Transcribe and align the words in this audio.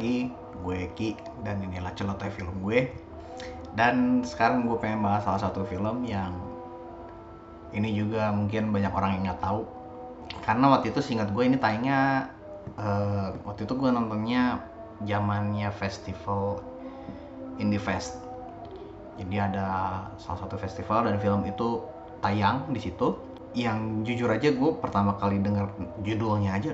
lagi, 0.00 0.32
gue 0.64 0.76
Eki 0.88 1.12
dan 1.44 1.60
inilah 1.60 1.92
celoteh 1.92 2.32
film 2.32 2.56
gue. 2.64 2.88
Dan 3.76 4.24
sekarang 4.24 4.64
gue 4.64 4.80
pengen 4.80 5.04
bahas 5.04 5.28
salah 5.28 5.44
satu 5.44 5.68
film 5.68 6.08
yang 6.08 6.32
ini 7.76 7.92
juga 7.92 8.32
mungkin 8.32 8.72
banyak 8.72 8.88
orang 8.88 9.20
yang 9.20 9.22
nggak 9.28 9.44
tahu. 9.44 9.68
Karena 10.40 10.72
waktu 10.72 10.88
itu 10.88 11.04
singkat 11.04 11.36
gue 11.36 11.44
ini 11.44 11.60
tayangnya 11.60 12.32
eh, 12.80 13.28
waktu 13.44 13.68
itu 13.68 13.76
gue 13.76 13.92
nontonnya 13.92 14.64
zamannya 15.04 15.68
festival 15.76 16.64
Indie 17.60 17.76
Fest. 17.76 18.16
Jadi 19.20 19.36
ada 19.36 19.68
salah 20.16 20.48
satu 20.48 20.56
festival 20.56 21.12
dan 21.12 21.20
film 21.20 21.44
itu 21.44 21.84
tayang 22.24 22.72
di 22.72 22.80
situ. 22.80 23.20
Yang 23.52 24.08
jujur 24.08 24.32
aja 24.32 24.48
gue 24.48 24.70
pertama 24.80 25.12
kali 25.20 25.44
dengar 25.44 25.68
judulnya 26.00 26.56
aja 26.56 26.72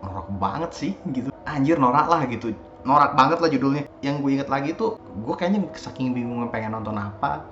norak 0.00 0.28
banget 0.40 0.70
sih 0.72 0.92
gitu 1.12 1.29
anjir 1.44 1.76
norak 1.76 2.06
lah 2.08 2.24
gitu. 2.28 2.52
Norak 2.84 3.12
banget 3.16 3.38
lah 3.44 3.50
judulnya. 3.52 3.84
Yang 4.00 4.16
gue 4.24 4.30
inget 4.40 4.48
lagi 4.48 4.70
tuh 4.76 4.96
gue 4.96 5.34
kayaknya 5.36 5.68
saking 5.76 6.16
bingung 6.16 6.44
pengen 6.48 6.76
nonton 6.76 6.96
apa. 6.96 7.44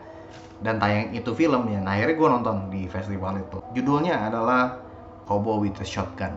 Dan 0.58 0.82
tayang 0.82 1.14
itu 1.14 1.30
film 1.38 1.70
ya 1.70 1.78
nah 1.78 1.94
akhirnya 1.94 2.16
gue 2.18 2.28
nonton 2.28 2.56
di 2.72 2.90
festival 2.90 3.38
itu. 3.38 3.58
Judulnya 3.78 4.26
adalah 4.26 4.82
Hobo 5.28 5.60
with 5.60 5.78
a 5.78 5.86
Shotgun. 5.86 6.34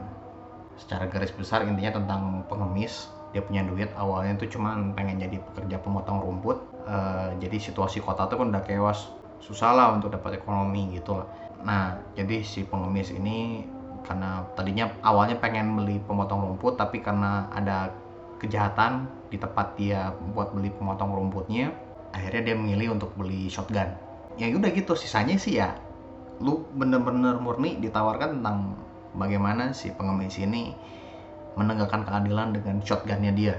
Secara 0.78 1.08
garis 1.10 1.34
besar 1.34 1.66
intinya 1.66 1.98
tentang 1.98 2.46
pengemis 2.46 3.10
dia 3.32 3.42
punya 3.42 3.64
duit. 3.64 3.90
Awalnya 3.96 4.38
tuh 4.38 4.52
cuman 4.52 4.94
pengen 4.94 5.18
jadi 5.18 5.40
pekerja 5.40 5.80
pemotong 5.80 6.20
rumput. 6.22 6.58
Eh, 6.86 7.30
jadi 7.40 7.58
situasi 7.58 8.04
kota 8.04 8.28
tuh 8.28 8.42
kan 8.42 8.52
udah 8.52 8.64
kewas 8.66 9.10
susah 9.42 9.74
lah 9.74 9.88
untuk 9.98 10.14
dapat 10.14 10.38
ekonomi 10.38 10.94
gitu 10.94 11.18
lah. 11.18 11.28
Nah 11.66 11.98
jadi 12.14 12.46
si 12.46 12.62
pengemis 12.66 13.10
ini 13.10 13.66
karena 14.06 14.46
tadinya 14.58 14.90
awalnya 15.06 15.38
pengen 15.38 15.78
beli 15.78 16.02
pemotong 16.04 16.42
rumput 16.52 16.78
tapi 16.78 17.00
karena 17.00 17.48
ada 17.54 17.94
kejahatan 18.42 19.06
di 19.30 19.38
tempat 19.38 19.78
dia 19.78 20.12
buat 20.34 20.52
beli 20.52 20.74
pemotong 20.74 21.14
rumputnya 21.14 21.70
akhirnya 22.12 22.52
dia 22.52 22.56
memilih 22.58 22.98
untuk 22.98 23.14
beli 23.16 23.48
shotgun. 23.48 23.88
Ya 24.36 24.50
udah 24.52 24.72
gitu 24.74 24.98
sisanya 24.98 25.38
sih 25.38 25.62
ya 25.62 25.78
lu 26.42 26.66
bener-bener 26.74 27.38
murni 27.38 27.78
ditawarkan 27.78 28.42
tentang 28.42 28.74
bagaimana 29.14 29.78
si 29.78 29.94
pengemis 29.94 30.42
ini 30.42 30.74
menegakkan 31.54 32.02
keadilan 32.02 32.58
dengan 32.58 32.82
shotgunnya 32.82 33.30
dia 33.30 33.56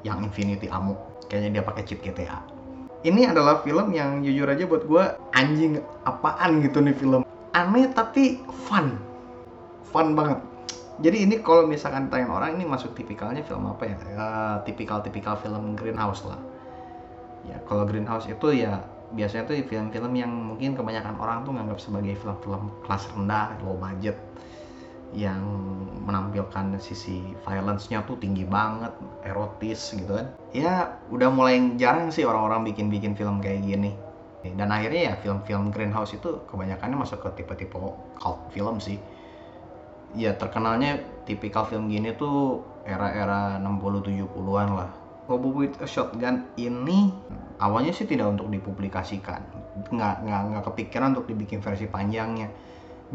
yang 0.00 0.24
infinity 0.24 0.72
ammo 0.72 0.96
kayaknya 1.28 1.60
dia 1.60 1.62
pakai 1.68 1.84
chip 1.84 2.00
GTA 2.00 2.40
ini 3.00 3.24
adalah 3.24 3.64
film 3.64 3.96
yang 3.96 4.20
jujur 4.20 4.44
aja 4.44 4.64
buat 4.68 4.84
gue 4.84 5.04
anjing 5.32 5.80
apaan 6.04 6.60
gitu 6.60 6.84
nih 6.84 6.92
film. 6.92 7.24
Aneh 7.56 7.88
tapi 7.96 8.44
fun 8.68 9.09
fun 9.90 10.14
banget. 10.14 10.38
Jadi 11.00 11.24
ini 11.24 11.34
kalau 11.40 11.64
misalkan 11.64 12.12
tanya 12.12 12.28
orang 12.28 12.60
ini 12.60 12.68
masuk 12.68 12.92
tipikalnya 12.92 13.40
film 13.40 13.64
apa 13.72 13.88
ya? 13.88 13.96
ya 14.12 14.26
tipikal-tipikal 14.68 15.40
film 15.40 15.72
Greenhouse 15.72 16.28
lah. 16.28 16.36
Ya 17.48 17.56
kalau 17.64 17.88
Greenhouse 17.88 18.28
itu 18.28 18.52
ya 18.52 18.84
biasanya 19.16 19.48
tuh 19.48 19.56
film-film 19.64 20.12
yang 20.12 20.30
mungkin 20.30 20.76
kebanyakan 20.76 21.16
orang 21.18 21.42
tuh 21.42 21.56
nganggap 21.56 21.80
sebagai 21.80 22.14
film-film 22.20 22.68
kelas 22.84 23.08
rendah, 23.16 23.56
low 23.64 23.80
budget 23.80 24.14
yang 25.10 25.42
menampilkan 26.06 26.78
sisi 26.78 27.34
violence-nya 27.42 28.06
tuh 28.06 28.14
tinggi 28.20 28.46
banget, 28.46 28.94
erotis 29.26 29.96
gitu 29.96 30.20
kan. 30.20 30.30
Ya 30.54 31.00
udah 31.10 31.32
mulai 31.32 31.80
jarang 31.80 32.14
sih 32.14 32.28
orang-orang 32.28 32.70
bikin-bikin 32.70 33.16
film 33.16 33.40
kayak 33.42 33.64
gini. 33.64 33.96
Dan 34.44 34.68
akhirnya 34.68 35.12
ya 35.12 35.14
film-film 35.24 35.72
Greenhouse 35.72 36.12
itu 36.12 36.44
kebanyakannya 36.44 36.96
masuk 37.00 37.24
ke 37.24 37.40
tipe-tipe 37.40 37.80
cult 38.20 38.40
film 38.52 38.78
sih 38.78 39.00
ya 40.14 40.34
terkenalnya 40.34 40.98
tipikal 41.26 41.66
film 41.66 41.86
gini 41.86 42.14
tuh 42.18 42.64
era-era 42.82 43.60
60-70an 43.62 44.68
lah. 44.74 44.90
Hobo 45.30 45.54
with 45.54 45.78
a 45.78 45.86
Shotgun 45.86 46.50
ini 46.58 47.14
awalnya 47.62 47.94
sih 47.94 48.02
tidak 48.02 48.34
untuk 48.34 48.50
dipublikasikan, 48.50 49.38
nggak 49.94 50.26
nggak 50.26 50.42
nggak 50.50 50.64
kepikiran 50.66 51.14
untuk 51.14 51.30
dibikin 51.30 51.62
versi 51.62 51.86
panjangnya. 51.86 52.50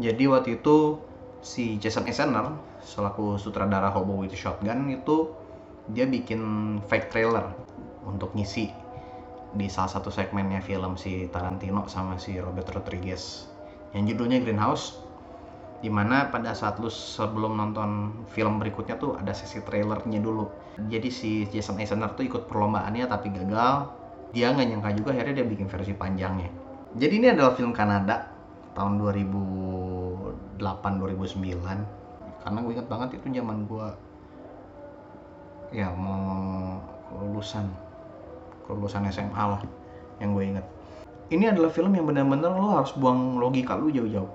Jadi 0.00 0.24
waktu 0.24 0.60
itu 0.60 0.96
si 1.44 1.76
Jason 1.76 2.08
Eisener 2.08 2.56
selaku 2.80 3.36
sutradara 3.36 3.92
Hobo 3.92 4.16
with 4.16 4.32
a 4.32 4.38
Shotgun 4.38 4.88
itu 4.88 5.28
dia 5.92 6.08
bikin 6.08 6.40
fake 6.88 7.12
trailer 7.12 7.52
untuk 8.08 8.32
ngisi 8.32 8.72
di 9.54 9.66
salah 9.68 9.92
satu 9.92 10.08
segmennya 10.10 10.64
film 10.64 10.98
si 10.98 11.28
Tarantino 11.30 11.86
sama 11.86 12.18
si 12.18 12.36
Robert 12.36 12.68
Rodriguez 12.72 13.46
yang 13.94 14.04
judulnya 14.04 14.42
Greenhouse 14.42 15.05
di 15.80 15.92
mana 15.92 16.32
pada 16.32 16.56
saat 16.56 16.80
lu 16.80 16.88
sebelum 16.88 17.56
nonton 17.56 18.12
film 18.32 18.56
berikutnya 18.56 18.96
tuh 18.96 19.20
ada 19.20 19.36
sesi 19.36 19.60
trailernya 19.60 20.20
dulu. 20.20 20.48
Jadi 20.88 21.08
si 21.12 21.30
Jason 21.52 21.76
Eisener 21.80 22.12
tuh 22.16 22.24
ikut 22.24 22.48
perlombaannya 22.48 23.04
tapi 23.08 23.32
gagal. 23.32 23.92
Dia 24.32 24.52
nggak 24.52 24.66
nyangka 24.72 24.90
juga 24.96 25.08
akhirnya 25.16 25.42
dia 25.42 25.46
bikin 25.46 25.68
versi 25.68 25.92
panjangnya. 25.96 26.50
Jadi 26.96 27.14
ini 27.20 27.28
adalah 27.32 27.52
film 27.52 27.76
Kanada 27.76 28.36
tahun 28.76 29.00
2008 29.00 30.60
2009 30.60 32.06
karena 32.46 32.58
gue 32.62 32.72
inget 32.78 32.86
banget 32.86 33.08
itu 33.18 33.26
zaman 33.40 33.66
gue 33.66 33.86
ya 35.74 35.90
mau 35.96 36.78
lulusan 37.10 37.66
lulusan 38.70 39.08
SMA 39.10 39.34
lah 39.34 39.58
yang 40.22 40.30
gue 40.36 40.44
inget 40.54 40.66
ini 41.32 41.50
adalah 41.50 41.72
film 41.74 41.90
yang 41.96 42.06
benar-benar 42.06 42.54
lo 42.54 42.78
harus 42.78 42.94
buang 42.94 43.42
logika 43.42 43.74
lu 43.74 43.90
jauh-jauh 43.90 44.30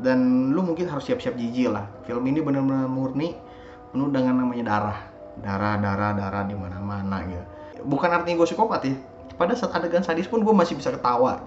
dan 0.00 0.52
lu 0.52 0.60
mungkin 0.60 0.88
harus 0.88 1.08
siap-siap 1.08 1.36
jijik 1.36 1.72
lah. 1.72 1.88
Film 2.04 2.24
ini 2.28 2.44
benar-benar 2.44 2.88
murni 2.88 3.36
penuh 3.92 4.12
dengan 4.12 4.44
namanya 4.44 4.64
darah. 4.68 4.98
Darah 5.40 5.74
darah 5.80 6.12
darah 6.16 6.44
di 6.44 6.56
mana-mana 6.56 7.24
gitu. 7.24 7.44
Bukan 7.84 8.08
artinya 8.12 8.40
gue 8.40 8.48
psikopat 8.48 8.80
ya. 8.84 8.96
Pada 9.36 9.52
saat 9.52 9.72
adegan 9.76 10.04
sadis 10.04 10.28
pun 10.28 10.40
gue 10.44 10.52
masih 10.52 10.76
bisa 10.76 10.92
ketawa. 10.92 11.40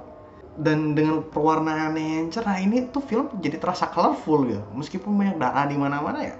Dan 0.59 0.93
dengan 0.97 1.23
pewarnaan 1.23 1.95
yang 1.95 2.29
cerah 2.33 2.59
ini 2.59 2.89
tuh 2.89 3.01
film 3.05 3.29
jadi 3.37 3.61
terasa 3.61 3.89
colorful 3.93 4.45
gitu. 4.49 4.61
Meskipun 4.73 5.13
banyak 5.13 5.37
darah 5.37 5.65
di 5.69 5.77
mana-mana 5.77 6.19
ya. 6.25 6.35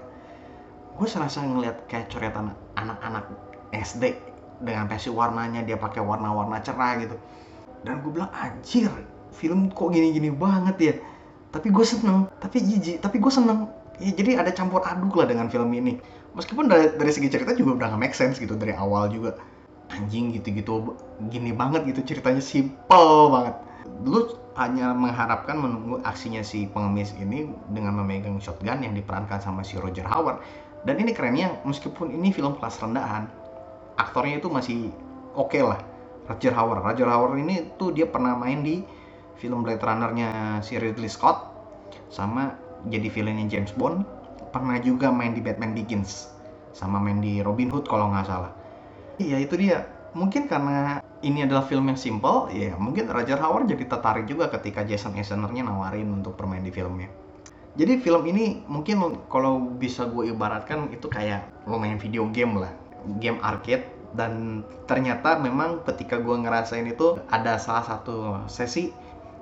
Gue 0.98 1.06
serasa 1.06 1.42
ngeliat 1.42 1.86
kayak 1.86 2.10
coretan 2.10 2.52
anak-anak 2.76 3.24
SD 3.70 4.18
dengan 4.60 4.90
pesi 4.90 5.08
warnanya 5.08 5.64
dia 5.64 5.78
pakai 5.78 6.02
warna-warna 6.02 6.58
cerah 6.60 6.98
gitu. 7.00 7.16
Dan 7.86 8.02
gue 8.04 8.10
bilang 8.12 8.30
anjir 8.34 8.92
film 9.30 9.70
kok 9.70 9.94
gini-gini 9.94 10.28
banget 10.34 10.76
ya 10.78 10.94
tapi 11.50 11.68
gue 11.70 11.86
seneng. 11.86 12.30
Tapi 12.38 12.56
jijik 12.62 12.96
tapi 13.02 13.18
gue 13.18 13.32
seneng. 13.32 13.70
Ya 14.00 14.10
jadi 14.16 14.40
ada 14.40 14.50
campur 14.54 14.80
aduk 14.86 15.18
lah 15.18 15.28
dengan 15.28 15.50
film 15.52 15.70
ini. 15.76 16.00
Meskipun 16.32 16.70
dari, 16.70 16.94
dari 16.94 17.10
segi 17.10 17.26
cerita 17.26 17.52
juga 17.58 17.82
udah 17.82 17.86
gak 17.94 18.00
make 18.00 18.16
sense 18.16 18.38
gitu 18.38 18.54
dari 18.54 18.72
awal 18.74 19.10
juga. 19.10 19.36
Anjing 19.90 20.30
gitu-gitu 20.30 20.94
gini 21.34 21.50
banget 21.50 21.84
gitu 21.90 22.14
ceritanya 22.14 22.40
simple 22.40 23.34
banget. 23.34 23.54
Lu 24.06 24.38
hanya 24.54 24.94
mengharapkan 24.94 25.58
menunggu 25.58 25.98
aksinya 26.06 26.40
si 26.46 26.70
pengemis 26.70 27.10
ini 27.18 27.50
dengan 27.74 27.98
memegang 27.98 28.38
shotgun 28.38 28.86
yang 28.86 28.94
diperankan 28.94 29.42
sama 29.42 29.66
si 29.66 29.76
Roger 29.76 30.06
Howard. 30.06 30.38
Dan 30.86 30.96
ini 31.02 31.12
kerennya 31.12 31.60
meskipun 31.66 32.14
ini 32.14 32.32
film 32.32 32.56
kelas 32.56 32.80
rendahan 32.80 33.28
aktornya 34.00 34.40
itu 34.40 34.48
masih 34.48 34.78
oke 35.36 35.52
okay 35.52 35.60
lah. 35.60 35.80
Roger 36.30 36.54
Howard. 36.54 36.80
Roger 36.86 37.08
Howard 37.10 37.36
ini 37.36 37.68
tuh 37.76 37.92
dia 37.92 38.08
pernah 38.08 38.32
main 38.38 38.64
di 38.64 38.80
film 39.40 39.64
Blade 39.64 39.80
Runner-nya 39.80 40.60
si 40.60 40.76
Ridley 40.76 41.08
Scott 41.08 41.48
sama 42.12 42.52
jadi 42.92 43.08
villainnya 43.08 43.48
James 43.48 43.72
Bond 43.72 44.04
pernah 44.52 44.76
juga 44.84 45.08
main 45.08 45.32
di 45.32 45.40
Batman 45.40 45.72
Begins 45.72 46.28
sama 46.76 47.00
main 47.00 47.18
di 47.18 47.40
Robin 47.40 47.72
Hood 47.72 47.88
kalau 47.88 48.12
nggak 48.12 48.26
salah. 48.28 48.52
Iya 49.16 49.40
itu 49.42 49.56
dia. 49.56 49.88
Mungkin 50.12 50.50
karena 50.50 51.00
ini 51.22 51.46
adalah 51.46 51.64
film 51.64 51.86
yang 51.86 51.98
simple 51.98 52.50
ya 52.50 52.74
mungkin 52.74 53.06
Roger 53.08 53.38
Howard 53.38 53.70
jadi 53.70 53.84
tertarik 53.86 54.26
juga 54.26 54.50
ketika 54.50 54.82
Jason 54.82 55.14
Eisener-nya 55.14 55.66
nawarin 55.66 56.10
untuk 56.10 56.36
bermain 56.36 56.62
di 56.62 56.72
filmnya. 56.74 57.08
Jadi 57.78 58.02
film 58.02 58.26
ini 58.26 58.66
mungkin 58.66 58.98
kalau 59.30 59.62
bisa 59.78 60.10
gue 60.10 60.34
ibaratkan 60.34 60.90
itu 60.90 61.06
kayak 61.06 61.46
lo 61.70 61.78
main 61.78 61.96
video 61.96 62.26
game 62.28 62.58
lah 62.58 62.72
game 63.22 63.38
arcade. 63.40 63.86
Dan 64.10 64.66
ternyata 64.90 65.38
memang 65.38 65.86
ketika 65.86 66.18
gue 66.18 66.34
ngerasain 66.34 66.82
itu 66.82 67.22
ada 67.30 67.62
salah 67.62 67.86
satu 67.86 68.42
sesi 68.50 68.90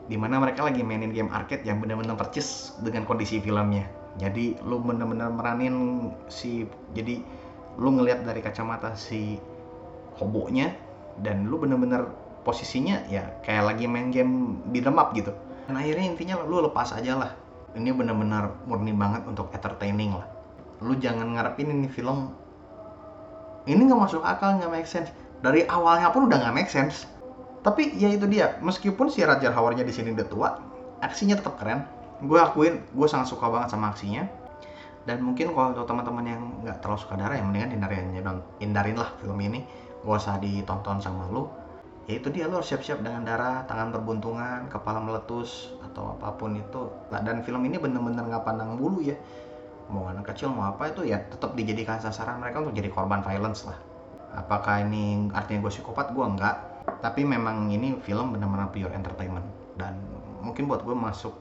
di 0.09 0.17
mana 0.17 0.41
mereka 0.41 0.65
lagi 0.65 0.81
mainin 0.81 1.13
game 1.13 1.29
arcade 1.29 1.63
yang 1.69 1.85
benar-benar 1.85 2.17
percis 2.17 2.73
dengan 2.81 3.05
kondisi 3.05 3.45
filmnya. 3.45 3.85
Jadi 4.17 4.57
lu 4.65 4.81
benar-benar 4.81 5.31
meranin 5.31 6.09
si 6.33 6.65
jadi 6.97 7.21
lu 7.79 7.95
ngelihat 7.95 8.25
dari 8.25 8.41
kacamata 8.41 8.97
si 8.97 9.37
hobonya 10.17 10.75
dan 11.23 11.47
lu 11.47 11.61
benar-benar 11.61 12.09
posisinya 12.43 13.05
ya 13.13 13.29
kayak 13.45 13.77
lagi 13.77 13.85
main 13.85 14.09
game 14.09 14.59
di 14.73 14.81
up 14.81 15.13
gitu. 15.13 15.31
Dan 15.69 15.77
akhirnya 15.77 16.17
intinya 16.17 16.41
lu 16.43 16.65
lepas 16.65 16.97
aja 16.97 17.15
lah. 17.15 17.33
Ini 17.77 17.93
benar-benar 17.93 18.65
murni 18.65 18.97
banget 18.97 19.29
untuk 19.29 19.53
entertaining 19.53 20.17
lah. 20.17 20.27
Lu 20.81 20.97
jangan 20.97 21.37
ngarepin 21.37 21.69
ini 21.69 21.87
film 21.93 22.33
ini 23.69 23.85
nggak 23.85 24.01
masuk 24.09 24.25
akal 24.25 24.57
nggak 24.57 24.73
make 24.73 24.89
sense. 24.89 25.13
Dari 25.45 25.69
awalnya 25.69 26.09
pun 26.09 26.27
udah 26.27 26.41
nggak 26.41 26.57
make 26.57 26.73
sense 26.73 27.05
tapi 27.63 27.99
ya 27.99 28.09
itu 28.13 28.27
dia 28.31 28.57
meskipun 28.63 29.11
si 29.11 29.27
Raja 29.27 29.51
Howardnya 29.51 29.83
di 29.83 29.95
sini 29.95 30.15
udah 30.15 30.27
tua 30.31 30.49
aksinya 31.03 31.39
tetap 31.39 31.59
keren. 31.59 31.87
Gue 32.23 32.39
akuin 32.39 32.83
gue 32.83 33.09
sangat 33.09 33.31
suka 33.31 33.47
banget 33.51 33.75
sama 33.75 33.95
aksinya. 33.95 34.27
Dan 35.07 35.25
mungkin 35.25 35.57
kalau 35.57 35.73
untuk 35.73 35.89
teman-teman 35.89 36.25
yang 36.27 36.43
nggak 36.67 36.85
terlalu 36.85 37.01
suka 37.01 37.15
darah 37.17 37.39
ya 37.39 37.45
mendingan 37.47 37.71
hindarin 37.73 38.07
hindarin 38.61 38.97
lah 38.99 39.11
film 39.23 39.39
ini. 39.41 39.65
Gak 40.05 40.15
usah 40.15 40.39
ditonton 40.39 41.03
sama 41.03 41.27
lu. 41.31 41.51
Ya 42.09 42.17
itu 42.17 42.33
dia 42.33 42.49
lo 42.49 42.65
siap-siap 42.65 43.05
dengan 43.05 43.27
darah 43.27 43.69
tangan 43.69 43.93
berbuntungan 43.93 44.71
kepala 44.73 45.03
meletus 45.03 45.75
atau 45.85 46.17
apa 46.17 46.39
pun 46.41 46.57
itu. 46.57 46.89
Nah, 47.13 47.21
dan 47.21 47.45
film 47.45 47.61
ini 47.69 47.77
bener-bener 47.77 48.25
nggak 48.25 48.49
pandang 48.49 48.81
bulu 48.81 49.05
ya. 49.05 49.19
Mau 49.93 50.09
anak 50.09 50.33
kecil 50.33 50.53
mau 50.53 50.69
apa 50.69 50.89
itu 50.89 51.05
ya 51.05 51.21
tetap 51.29 51.53
dijadikan 51.53 52.01
sasaran 52.01 52.41
mereka 52.41 52.65
untuk 52.65 52.77
jadi 52.77 52.89
korban 52.89 53.21
violence 53.21 53.69
lah. 53.69 53.77
Apakah 54.37 54.85
ini 54.85 55.29
artinya 55.33 55.69
gue 55.69 55.73
psikopat? 55.73 56.13
Gue 56.17 56.25
enggak 56.25 56.57
tapi 56.99 57.23
memang 57.23 57.69
ini 57.69 58.01
film 58.03 58.35
benar-benar 58.35 58.73
pure 58.73 58.93
entertainment. 58.93 59.45
Dan 59.79 60.01
mungkin 60.43 60.67
buat 60.67 60.83
gue 60.83 60.97
masuk 60.97 61.35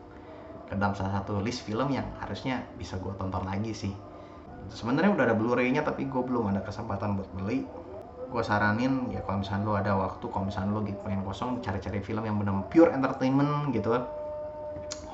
ke 0.68 0.76
dalam 0.76 0.94
salah 0.94 1.24
satu 1.24 1.40
list 1.40 1.64
film 1.64 1.88
yang 1.96 2.06
harusnya 2.20 2.62
bisa 2.76 3.00
gue 3.00 3.14
tonton 3.16 3.44
lagi 3.48 3.72
sih. 3.72 3.94
Sebenarnya 4.68 5.16
udah 5.16 5.24
ada 5.32 5.36
Blu-ray-nya 5.36 5.82
tapi 5.88 6.12
gue 6.12 6.20
belum 6.20 6.52
ada 6.52 6.62
kesempatan 6.62 7.16
buat 7.16 7.30
beli. 7.40 7.64
Gue 8.28 8.44
saranin 8.44 9.08
ya 9.08 9.24
kalau 9.24 9.40
misalnya 9.40 9.64
lo 9.64 9.74
ada 9.80 9.96
waktu 9.96 10.26
kalau 10.28 10.52
misalnya 10.52 10.76
lo 10.76 10.84
gitu 10.84 11.00
pengen 11.00 11.24
kosong 11.24 11.64
cari-cari 11.64 12.04
film 12.04 12.28
yang 12.28 12.36
benar 12.36 12.68
pure 12.68 12.92
entertainment 12.92 13.72
gitu. 13.72 13.96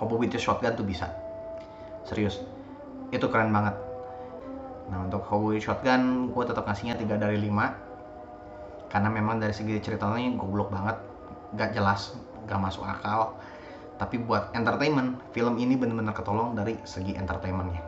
Hobo 0.01 0.17
with 0.17 0.33
the 0.33 0.41
Shotgun 0.41 0.73
tuh 0.73 0.81
bisa. 0.81 1.13
Serius. 2.09 2.41
Itu 3.13 3.29
keren 3.29 3.53
banget. 3.53 3.77
Nah 4.89 5.05
untuk 5.05 5.21
Hobo 5.29 5.53
with 5.53 5.61
Shotgun 5.61 6.33
gue 6.33 6.43
tetap 6.49 6.65
ngasihnya 6.65 6.97
3 6.97 7.21
dari 7.21 7.37
5 7.37 7.92
karena 8.93 9.09
memang 9.09 9.41
dari 9.41 9.57
segi 9.57 9.81
ceritanya 9.81 10.37
goblok 10.37 10.69
banget 10.69 11.01
gak 11.57 11.73
jelas 11.73 12.13
gak 12.45 12.61
masuk 12.61 12.85
akal. 12.85 13.33
Tapi 13.97 14.21
buat 14.21 14.53
entertainment 14.53 15.17
film 15.33 15.57
ini 15.57 15.73
bener-bener 15.73 16.13
ketolong 16.13 16.53
dari 16.53 16.77
segi 16.85 17.17
entertainmentnya. 17.17 17.81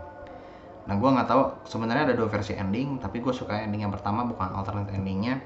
Nah 0.86 0.96
gue 1.02 1.10
nggak 1.10 1.28
tahu 1.30 1.66
sebenarnya 1.66 2.14
ada 2.14 2.16
dua 2.16 2.30
versi 2.30 2.54
ending 2.54 3.02
tapi 3.02 3.18
gue 3.18 3.34
suka 3.34 3.58
ending 3.58 3.90
yang 3.90 3.94
pertama 3.94 4.26
bukan 4.26 4.54
alternate 4.54 4.94
endingnya. 4.94 5.42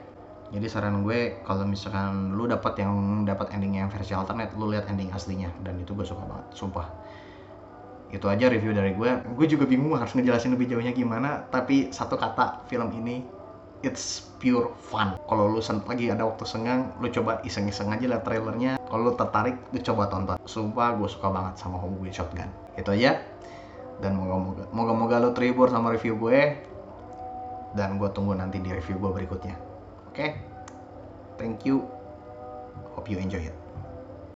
Jadi 0.50 0.66
saran 0.68 1.06
gue 1.06 1.40
kalau 1.46 1.64
misalkan 1.64 2.36
lu 2.36 2.50
dapat 2.50 2.76
yang 2.82 3.24
dapat 3.24 3.54
ending 3.56 3.80
yang 3.80 3.88
versi 3.88 4.12
alternate 4.12 4.52
lu 4.60 4.68
lihat 4.72 4.92
ending 4.92 5.12
aslinya. 5.16 5.48
Dan 5.64 5.80
itu 5.80 5.96
gue 5.96 6.04
suka 6.04 6.28
banget 6.28 6.48
sumpah. 6.54 6.88
Itu 8.12 8.28
aja 8.28 8.52
review 8.52 8.76
dari 8.76 8.94
gue 8.94 9.10
gue 9.40 9.48
juga 9.48 9.64
bingung 9.64 9.96
harus 9.96 10.12
ngejelasin 10.12 10.54
lebih 10.60 10.76
jauhnya 10.76 10.92
gimana 10.92 11.48
tapi 11.48 11.94
satu 11.96 12.20
kata 12.20 12.68
film 12.68 12.92
ini 13.00 13.39
it's 13.84 14.28
pure 14.40 14.72
fun. 14.92 15.16
Kalau 15.28 15.52
lu 15.52 15.60
lagi 15.60 16.12
ada 16.12 16.24
waktu 16.28 16.44
senggang, 16.48 16.92
lu 17.00 17.08
coba 17.12 17.44
iseng-iseng 17.44 17.92
aja 17.92 18.06
lihat 18.06 18.24
trailernya. 18.24 18.80
Kalau 18.88 19.12
lu 19.12 19.14
tertarik, 19.16 19.56
lu 19.72 19.80
coba 19.84 20.08
tonton. 20.08 20.38
Sumpah 20.44 20.96
gue 20.96 21.10
suka 21.12 21.28
banget 21.32 21.60
sama 21.60 21.80
Hobo 21.80 22.04
Shotgun. 22.08 22.50
Itu 22.76 22.96
aja. 22.96 23.20
Dan 24.00 24.16
moga-moga 24.16 24.64
moga-moga 24.72 25.16
lu 25.20 25.30
terhibur 25.36 25.68
sama 25.68 25.92
review 25.92 26.16
gue. 26.16 26.56
Dan 27.76 28.02
gue 28.02 28.10
tunggu 28.16 28.34
nanti 28.34 28.64
di 28.64 28.72
review 28.72 28.98
gue 28.98 29.12
berikutnya. 29.12 29.56
Oke? 30.10 30.16
Okay? 30.16 30.30
Thank 31.36 31.68
you. 31.68 31.84
Hope 32.96 33.08
you 33.08 33.20
enjoy 33.20 33.44
it. 33.44 33.59